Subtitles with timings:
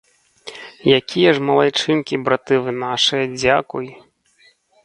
[0.99, 3.87] Якія ж малайчынкі, браты вы нашыя, дзякуй!